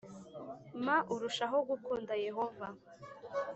ma 0.85 0.97
urushaho 1.13 1.57
gukunda 1.69 2.13
Yehova 2.25 2.67